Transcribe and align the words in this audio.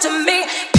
to 0.00 0.24
me. 0.24 0.77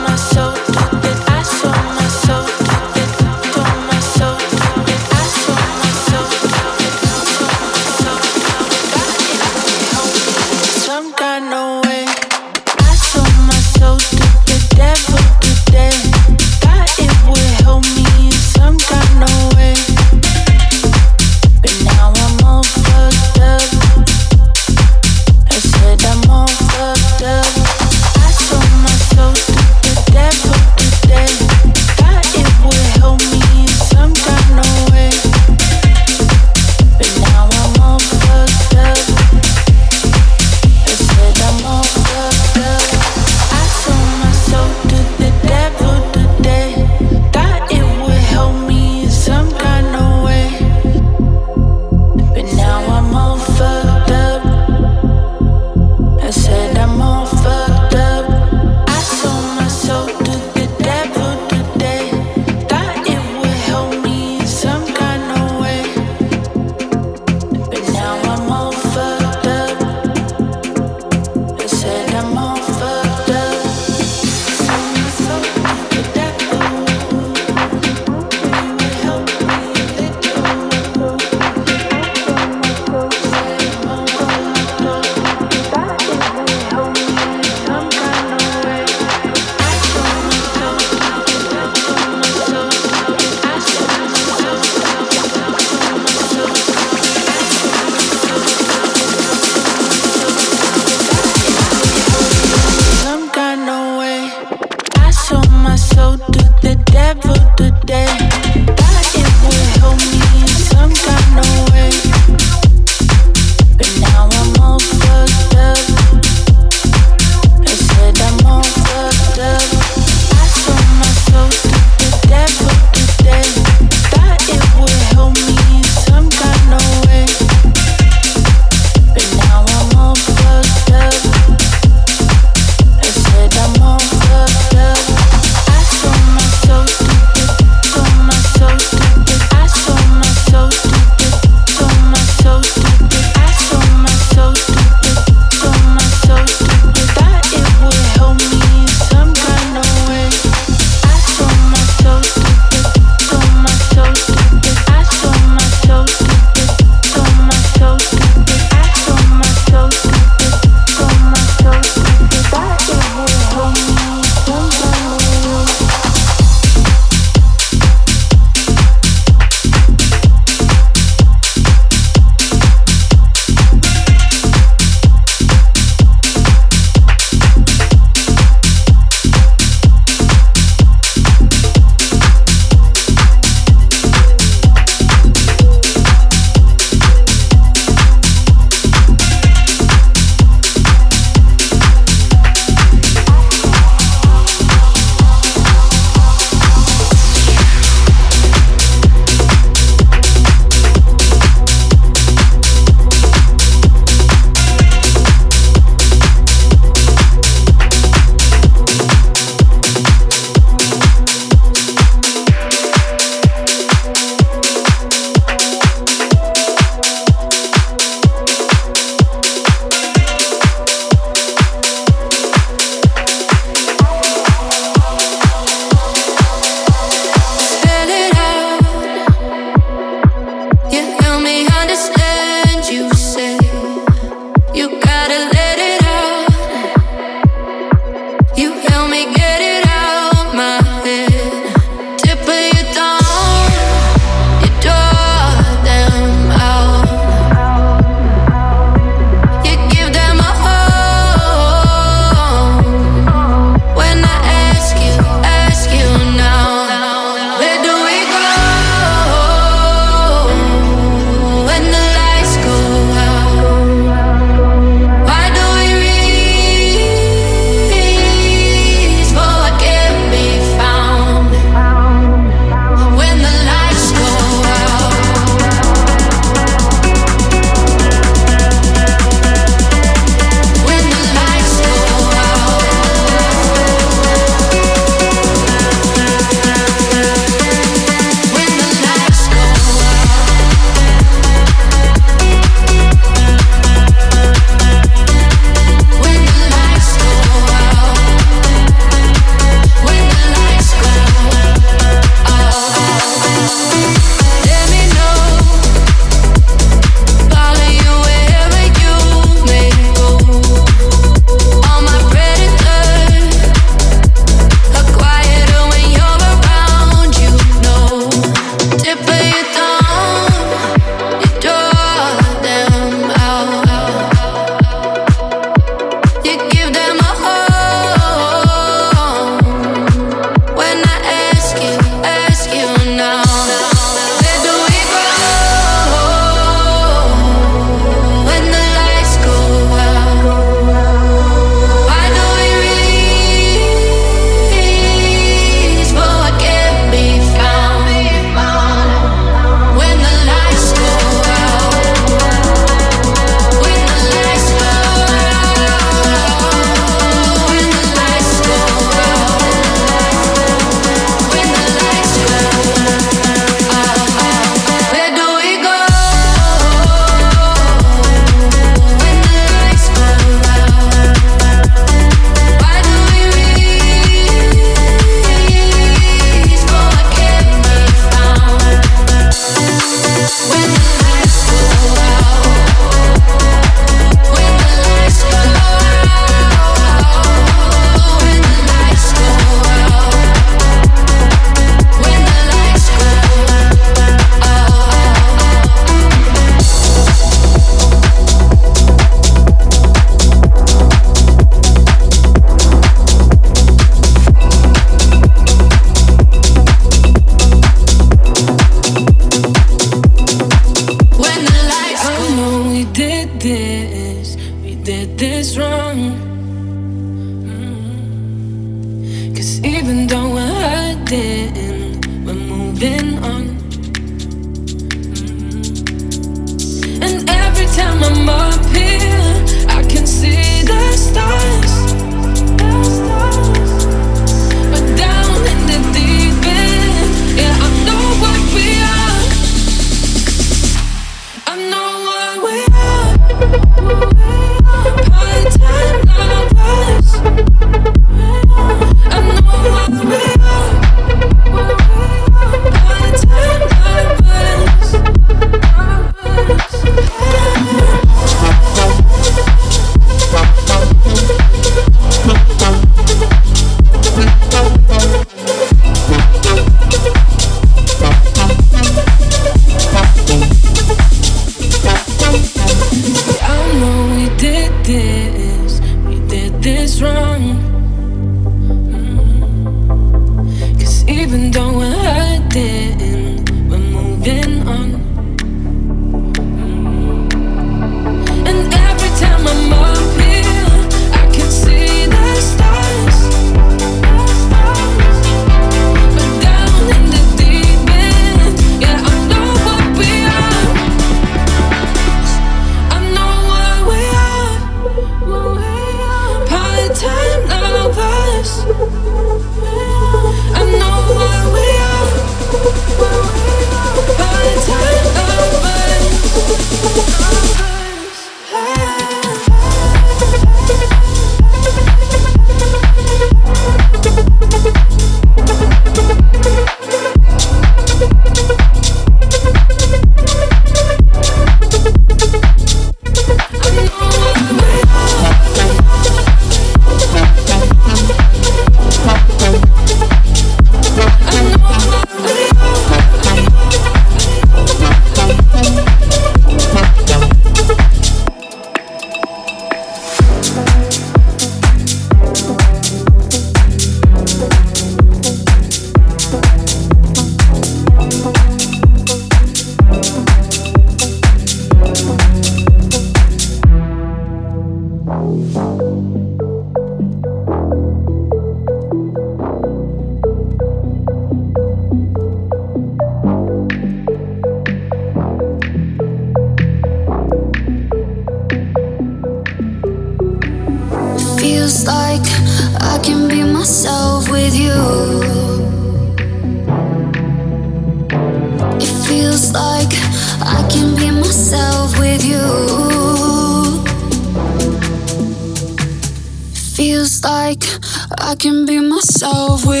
Be 599.41 599.47
myself 599.47 600.00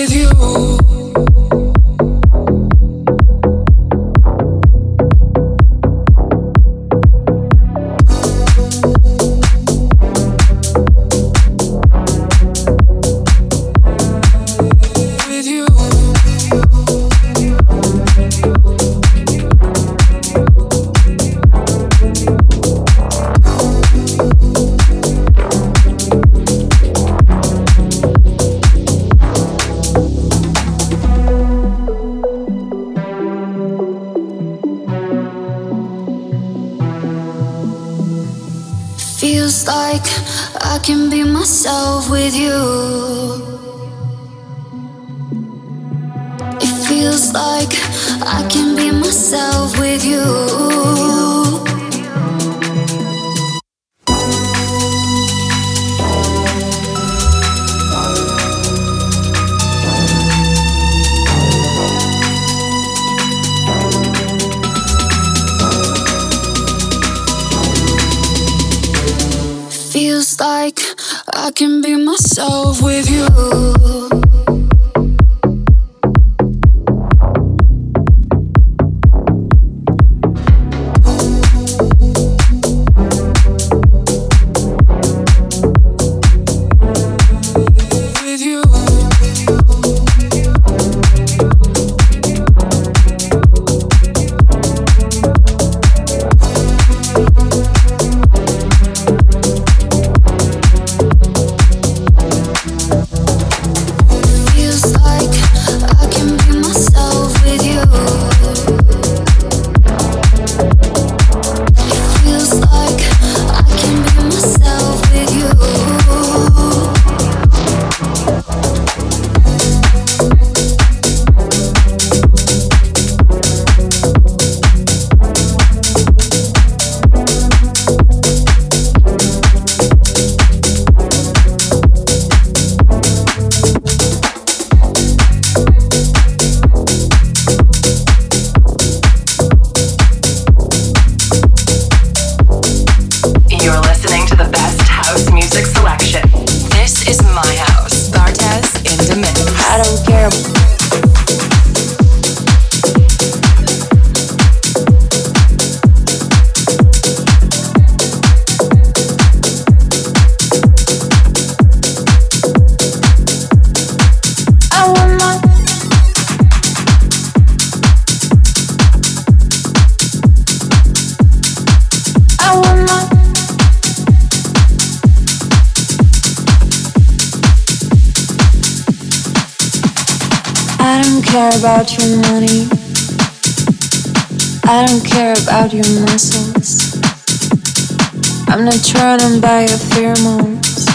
Trying 188.91 189.41
by 189.41 189.61
your 189.61 189.79
pheromones. 189.91 190.87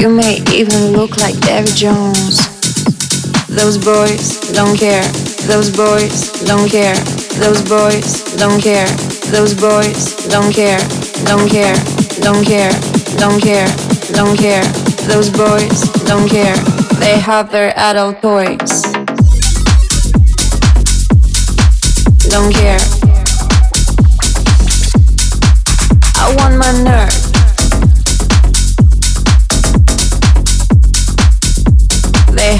You 0.00 0.10
may 0.10 0.42
even 0.52 0.92
look 0.92 1.16
like 1.16 1.38
David 1.40 1.74
Jones. 1.74 2.38
Those 3.48 3.78
boys 3.78 4.52
don't 4.52 4.76
care. 4.76 5.06
Those 5.46 5.70
boys 5.74 6.44
don't 6.44 6.68
care. 6.68 6.96
Those 7.38 7.62
boys 7.62 8.36
don't 8.36 8.60
care. 8.60 8.88
Those 9.30 9.54
boys 9.54 10.28
don't 10.28 10.52
care. 10.52 10.80
Don't 11.24 11.48
care. 11.48 11.78
Don't 12.20 12.44
care. 12.44 12.72
Don't 13.16 13.40
care. 13.40 13.68
Don't 14.12 14.36
care. 14.36 14.64
Those 15.06 15.30
boys 15.30 15.80
don't 16.04 16.28
care. 16.28 16.56
They 17.00 17.18
have 17.18 17.50
their 17.50 17.72
adult 17.78 18.20
toys. 18.20 18.82
don't 22.30 22.52
care. 22.52 22.97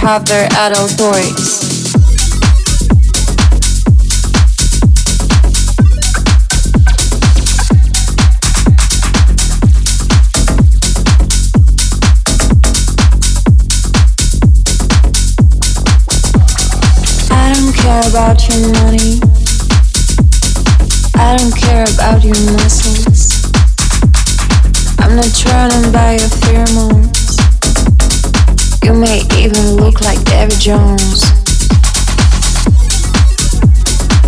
Have 0.08 0.24
their 0.24 0.48
adult 0.52 0.96
toys. 0.96 1.60
I 17.30 17.52
don't 17.52 17.74
care 17.74 18.08
about 18.08 18.48
your 18.48 18.72
money. 18.72 19.20
I 21.16 21.36
don't 21.36 21.54
care 21.54 21.84
about 21.84 22.24
your 22.24 22.34
muscles. 22.52 23.07
I'm 25.08 25.16
not 25.16 25.34
trying 25.34 25.70
to 25.70 25.90
buy 25.90 26.12
your 26.12 26.28
pheromones. 26.44 27.40
You 28.84 28.92
may 28.92 29.22
even 29.42 29.76
look 29.76 30.02
like 30.02 30.22
David 30.24 30.60
Jones. 30.60 31.22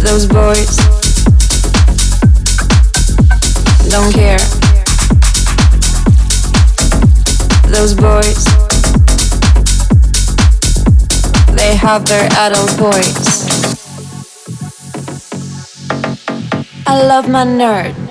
Those 0.02 0.26
boys 0.26 0.74
don't 3.90 4.10
care. 4.14 4.38
Those 7.68 7.92
boys, 7.92 8.42
they 11.54 11.76
have 11.76 12.06
their 12.06 12.26
adult 12.38 12.70
toys. 12.78 13.44
I 16.86 17.02
love 17.06 17.28
my 17.28 17.44
nerd. 17.44 18.09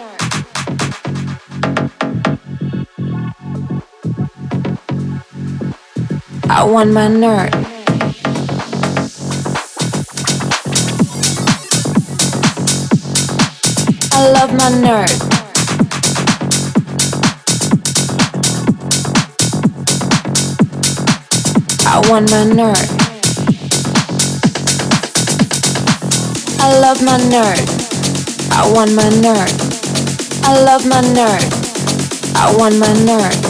I 6.59 6.63
want 6.65 6.91
my 6.91 7.07
nerd. 7.07 7.53
I 14.11 14.29
love 14.35 14.51
my 14.51 14.69
nerd. 14.83 15.15
I 21.87 21.99
want 22.09 22.29
my 22.29 22.43
nerd. 22.43 22.87
I 26.59 26.77
love 26.81 27.01
my 27.01 27.17
nerd. 27.31 27.63
I 28.51 28.69
want 28.73 28.93
my 28.95 29.03
nerd. 29.23 29.53
I 30.43 30.61
love 30.65 30.85
my 30.85 30.99
nerd. 31.15 32.35
I 32.35 32.53
want 32.57 32.77
my 32.77 32.87
nerd. 33.07 33.48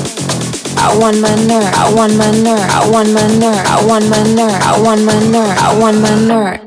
I 0.90 0.98
want 0.98 1.22
my 1.22 1.30
nerd. 1.30 1.72
I 1.76 1.94
want 1.94 2.18
my 2.18 2.26
nerd. 2.26 2.66
I 2.68 2.90
want 2.90 3.14
my 3.14 3.22
nerd. 3.22 3.64
I 3.64 3.86
want 3.86 4.10
my 4.10 4.18
nerd. 4.18 4.60
I 4.60 4.82
want 4.82 5.04
my 5.06 5.14
nerd. 5.14 5.56
I 5.56 5.80
want 5.80 6.02
my 6.02 6.10
nerd. 6.10 6.59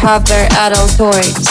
Have 0.00 0.24
their 0.26 0.48
adult 0.52 0.90
toys. 0.96 1.49